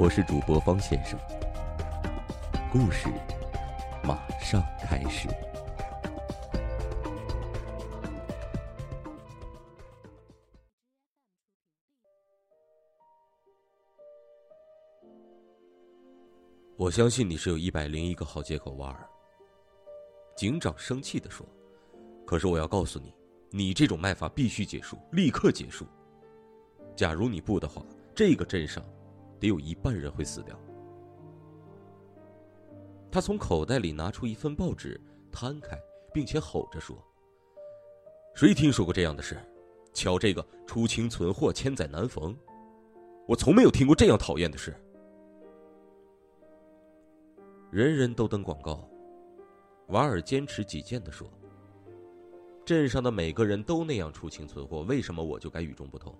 [0.00, 1.18] 我是主播方先生，
[2.70, 3.08] 故事
[4.04, 5.28] 马上开始。
[16.76, 19.04] 我相信你是有一百零一个好借口，瓦尔。
[20.36, 21.44] 警长生气的说
[22.24, 23.12] ：“可是我要告诉你，
[23.50, 25.84] 你这种卖法必须结束，立刻结束。
[26.94, 27.82] 假如你不的话，
[28.14, 28.80] 这个镇上……”
[29.38, 30.58] 得有一半人会死掉。
[33.10, 35.00] 他从口袋里拿出一份报纸，
[35.32, 35.78] 摊开，
[36.12, 36.94] 并且吼着说
[38.36, 39.38] ：“谁听说过这样的事？
[39.94, 42.36] 瞧这个‘出清存货，千载难逢’，
[43.26, 44.74] 我从没有听过这样讨厌的事。”
[47.72, 48.86] 人人都登广告，
[49.88, 51.26] 瓦尔坚持己见的说
[52.64, 56.14] ：“镇上的每个人都那样出清存货，为什么我就该与众不同？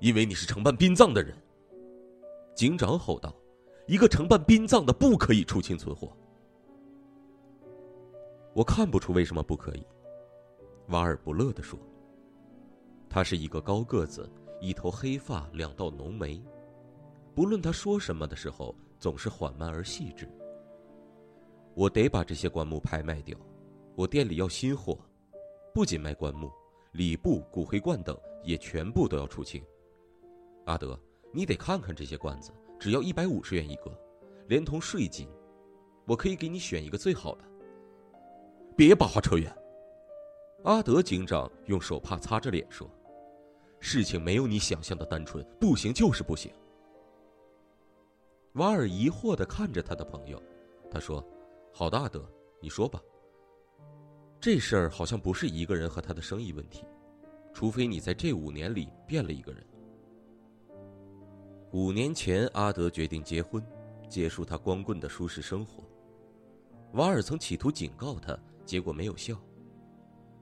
[0.00, 1.34] 因为你是承办殡葬的人。”
[2.56, 3.32] 警长吼道
[3.86, 6.10] ：“一个承办殡葬的不可以出清存货。”
[8.54, 9.86] 我看不出为什么不可以。”
[10.88, 11.78] 瓦尔不乐地说。
[13.10, 16.42] 他是一个高个子，一头黑发，两道浓眉，
[17.34, 20.26] 不论他说什么的时候，总是缓慢而细致。
[21.74, 23.38] 我得把这些棺木拍卖掉，
[23.94, 24.98] 我店里要新货，
[25.74, 26.50] 不仅卖棺木，
[26.92, 29.62] 礼布、骨灰罐等也全部都要出清。
[30.64, 30.98] 阿德。
[31.36, 33.94] 你得看看这些罐子，只要一百五十元一个，
[34.48, 35.28] 连同税金，
[36.06, 37.44] 我可以给你选一个最好的。
[38.74, 39.54] 别把话扯远。
[40.64, 42.90] 阿德警长用手帕擦着脸说
[43.80, 46.50] ：“事情没有你想象的单纯，不行就是不行。”
[48.56, 50.42] 瓦尔疑惑的看着他的朋友，
[50.90, 51.22] 他说
[51.70, 52.26] ：“好的，阿德，
[52.62, 52.98] 你说吧。
[54.40, 56.82] 这事儿好像不是一个人和他的生意问题，
[57.52, 59.62] 除非你在这五年里变了一个人。”
[61.72, 63.62] 五年前，阿德决定结婚，
[64.08, 65.82] 结束他光棍的舒适生活。
[66.92, 69.36] 瓦尔曾企图警告他，结果没有效。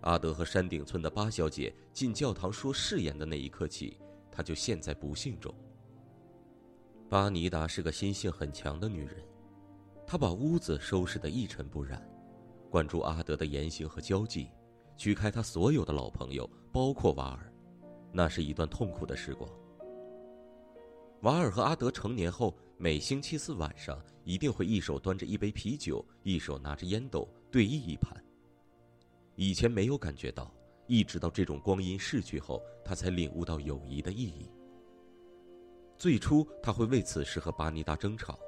[0.00, 4.00] 阿德和山顶村的巴小姐进教堂说誓言的那一刻起，
[4.32, 5.54] 他就陷在不幸中。
[7.08, 9.16] 巴尼达是个心性很强的女人，
[10.06, 12.02] 她把屋子收拾得一尘不染，
[12.70, 14.48] 关注阿德的言行和交际，
[14.96, 17.52] 驱开他所有的老朋友，包括瓦尔。
[18.10, 19.48] 那是一段痛苦的时光。
[21.22, 28.16] 瓦尔和阿德成年后，每星期四晚上一定会一手端着一杯啤酒，一手拿着烟斗对弈一盘。
[29.34, 30.50] 以前没有感觉到，
[30.86, 34.50] 一直到这种光阴逝去后，他才领悟到友谊的意义。
[35.98, 38.38] 最初他会为此事和巴尼达争吵，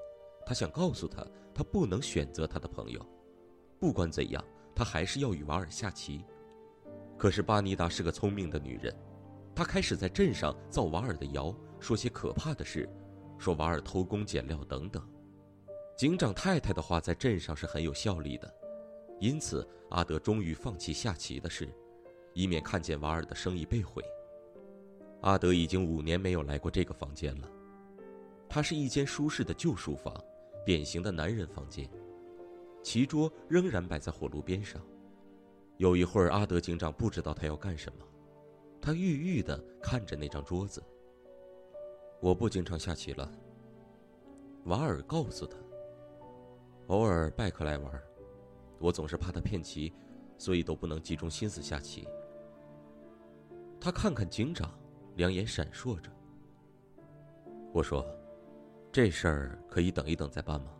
[0.47, 3.06] 他想告诉他，他不能选择他的朋友。
[3.78, 4.43] 不管怎样，
[4.75, 6.25] 他还是要与瓦尔下棋。
[7.19, 8.97] 可是巴尼达是个聪明的女人，
[9.54, 11.54] 她开始在镇上造瓦尔的谣。
[11.82, 12.88] 说些可怕的事，
[13.38, 15.04] 说瓦尔偷工减料等等。
[15.97, 18.54] 警长太太的话在镇上是很有效力的，
[19.19, 21.69] 因此阿德终于放弃下棋的事，
[22.34, 24.00] 以免看见瓦尔的生意被毁。
[25.22, 27.50] 阿德已经五年没有来过这个房间了，
[28.48, 30.16] 它是一间舒适的旧书房，
[30.65, 31.91] 典型的男人房间。
[32.81, 34.81] 棋桌仍然摆在火炉边上。
[35.78, 38.06] 有一会儿，阿德警长不知道他要干什么，
[38.81, 40.82] 他郁郁地看着那张桌子。
[42.22, 43.28] 我不经常下棋了。
[44.66, 45.59] 瓦尔告诉他。
[46.87, 48.03] 偶尔拜克来玩，
[48.78, 49.93] 我总是怕他骗棋，
[50.38, 52.06] 所以都不能集中心思下棋。
[53.81, 54.72] 他看看警长，
[55.16, 56.12] 两眼闪烁着。
[57.72, 58.07] 我说
[58.92, 60.72] ：“这事儿可以等一等再办吗？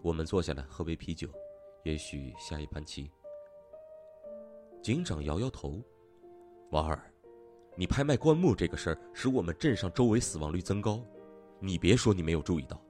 [0.00, 1.28] 我们坐下来喝杯啤酒，
[1.82, 3.10] 也许下一盘棋。”
[4.82, 5.82] 警长摇摇头。
[6.70, 7.13] 瓦尔。
[7.76, 11.04] 你拍卖棺木这个事儿，使我们镇上周围死亡率增高。
[11.58, 12.80] 你别说你没有注意到。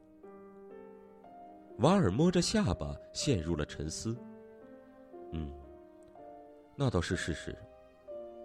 [1.78, 4.16] 瓦尔摸着下巴，陷入了沉思。
[5.32, 5.50] 嗯，
[6.76, 7.56] 那倒是事实。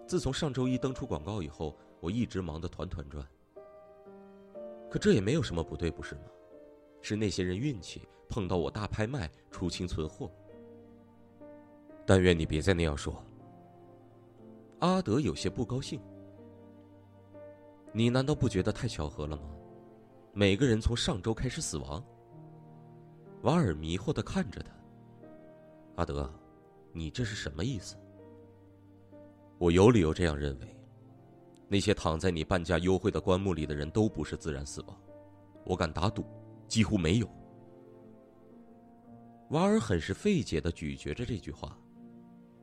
[0.06, 3.24] 自从上周一登出广告以后，我一直忙得团团转。
[4.90, 6.22] 可这也没有什么不对，不是吗？
[7.02, 10.30] 是那些人运气碰到我大拍卖，出清存货。
[12.04, 13.22] 但愿你别再那样说。
[14.80, 16.00] 阿德有些不高兴。
[17.92, 19.42] 你难道不觉得太巧合了吗？
[20.32, 22.02] 每个人从上周开始死亡。
[23.42, 24.70] 瓦尔迷惑的看着他。
[25.96, 26.32] 阿德，
[26.92, 27.96] 你这是什么意思？
[29.58, 30.76] 我有理由这样认为。
[31.68, 34.96] 那些躺在你半价优惠的棺木里的人都不是自然死亡，
[35.64, 36.24] 我敢打赌，
[36.68, 37.28] 几乎没有。
[39.50, 41.76] 瓦尔很是费解的咀嚼着这句话，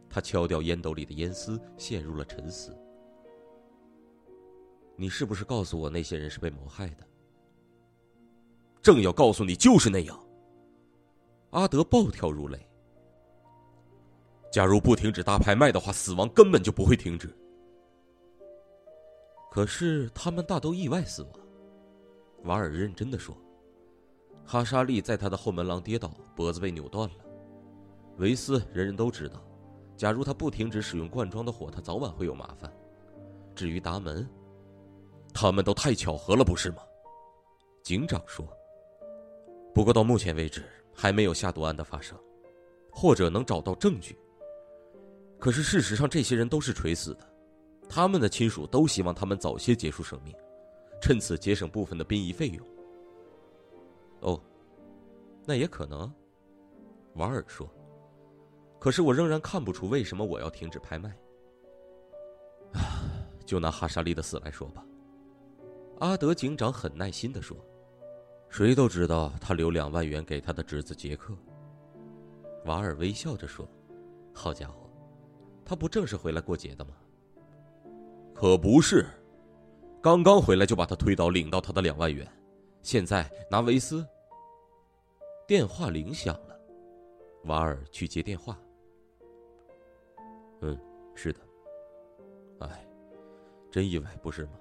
[0.10, 2.78] 他敲掉烟斗里的烟丝，陷入了沉思。
[5.00, 7.08] 你是不是告诉我那些人是被谋害的？
[8.82, 10.20] 正要告诉你，就是那样。
[11.52, 12.68] 阿德暴跳如雷。
[14.52, 17.32] 假如不停止大拍卖的话，死亡根本就不会停止。
[19.52, 21.32] 可是他们大都意外死亡，
[22.46, 23.38] 瓦尔认真的说
[24.46, 27.16] ：“哈沙利在他的后门廊跌倒，脖子被扭断了。
[28.18, 29.44] 维斯人人都知道，
[29.96, 32.72] 假如他不停止使用罐装的火，他早晚会有麻烦。
[33.54, 34.28] 至于达门，
[35.40, 36.78] 他们都太巧合了，不是吗？”
[37.84, 38.48] 警长说。
[39.72, 40.64] 不过到目前为止，
[40.96, 42.18] 还没有下毒案的发生，
[42.92, 44.18] 或者能找到证据。
[45.38, 47.30] 可是事实上，这些人都是垂死的。
[47.88, 50.36] 他们的亲属都希望他们早些结束生命，
[51.00, 52.68] 趁此节省部分的殡仪费用。
[54.22, 54.42] 哦，
[55.46, 56.12] 那也可能，
[57.14, 57.70] 瓦尔说。
[58.80, 61.16] 可是我仍然看不出为什么我要停止拍卖。
[62.74, 63.06] 啊，
[63.46, 64.84] 就拿哈沙利的死来说吧，
[66.00, 67.58] 阿德警长很耐心的说
[68.50, 71.34] ：“谁都知道他留两万元给他的侄子杰克。”
[72.66, 73.68] 瓦尔微笑着说
[74.32, 74.90] ：“好家伙，
[75.66, 76.92] 他不正是回来过节的吗？”
[78.36, 79.08] 可不是，
[80.00, 82.28] 刚刚回来就把他推倒，领到他的两万元，
[82.84, 84.06] 现在拿维斯。
[85.48, 86.60] 电话铃响了，
[87.46, 88.60] 瓦尔去接电话。
[90.62, 90.78] 嗯，
[91.16, 91.40] 是的。
[92.60, 92.88] 哎，
[93.72, 94.52] 真意外，不是吗？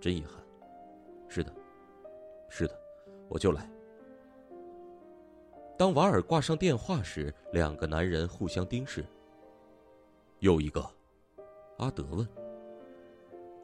[0.00, 0.32] 真遗憾。
[1.28, 1.52] 是的，
[2.48, 2.80] 是的，
[3.28, 3.70] 我就来。
[5.76, 9.04] 当瓦尔挂上电话时，两个男人互相盯视。
[10.40, 10.84] 又一个，
[11.78, 12.26] 阿德问。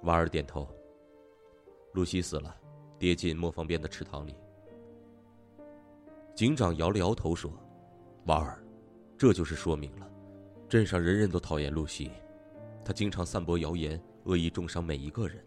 [0.03, 0.69] 瓦尔点头。
[1.93, 2.55] 露西死了，
[2.99, 4.35] 跌进磨坊边的池塘里。
[6.35, 7.51] 警长摇了摇头说
[8.27, 8.63] ：“瓦尔，
[9.17, 10.11] 这就是说明了，
[10.69, 12.11] 镇上人人都讨厌露西，
[12.85, 15.45] 她经常散播谣言，恶意重伤每一个人。”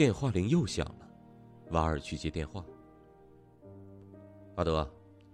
[0.00, 1.10] 电话铃又响了，
[1.72, 2.64] 瓦尔去接电话。
[4.56, 4.90] 阿德，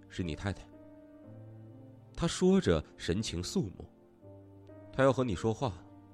[0.09, 0.61] 是你太太。
[2.13, 3.85] 他说着，神情肃穆。
[4.91, 5.71] 他要和你说话。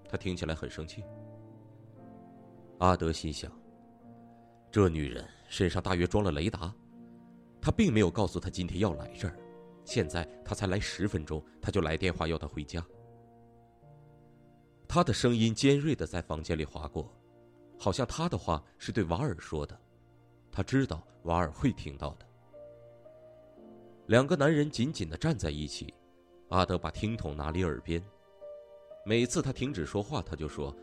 [0.08, 1.04] 他听起来很生气。
[2.78, 3.52] 阿德心想：
[4.70, 6.72] 这女人身上大约装了雷达，
[7.60, 9.36] 他并没有告诉他今天要来这儿，
[9.84, 12.86] 现在他才来十分钟，他就来电话要他回家。
[14.88, 17.12] 他的声音尖锐的在房间里划过，
[17.78, 19.78] 好像他的话是对瓦尔说的，
[20.52, 22.26] 他知道瓦尔会听到的。
[24.08, 25.94] 两个男人紧紧的站在一起，
[26.50, 28.04] 阿德把听筒拿离耳边。
[29.06, 30.74] 每次他停止说话，他就说：“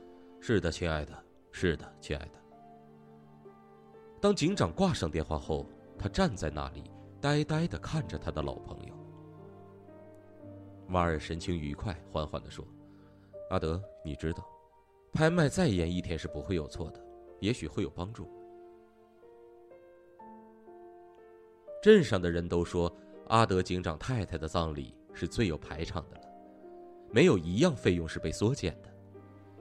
[0.40, 2.32] 是的，亲爱的，是的，亲爱的。”
[4.20, 5.66] 当警长挂上电话后，
[5.98, 6.90] 他站在那里，
[7.20, 8.94] 呆呆的看着他的老朋友。
[10.88, 12.66] 瓦尔神情愉快，缓缓的说
[13.48, 14.46] ：“阿德，你知道，
[15.12, 17.04] 拍卖再延一天是不会有错的，
[17.40, 18.30] 也许会有帮助。”
[21.82, 22.94] 镇上的人都说，
[23.28, 26.24] 阿德警长太太的葬礼是最有排场的了。
[27.10, 28.92] 没有一样费用是被缩减的，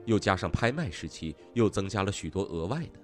[0.04, 3.00] 又加上拍卖时期又增加了许多额外的。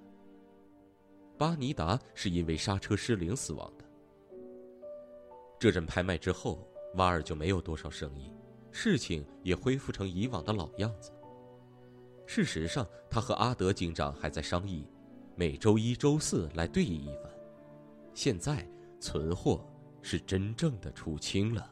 [1.39, 3.85] 巴尼达是因为刹车失灵死亡的。
[5.59, 8.33] 这阵拍卖之后，瓦尔就没有多少生意，
[8.71, 11.11] 事情也恢复成以往的老样子。
[12.27, 14.85] 事实上，他和阿德警长还在商议，
[15.37, 17.33] 每周一、周四来对弈一番。
[18.13, 18.67] 现在
[19.01, 19.65] 存货
[20.03, 21.71] 是真正的出清了。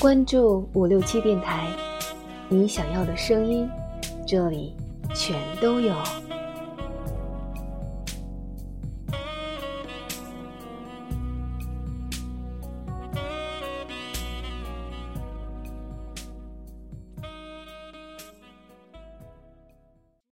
[0.00, 1.74] 关注五六七电台，
[2.50, 3.66] 你想要的声音，
[4.26, 4.74] 这里
[5.14, 5.94] 全都有。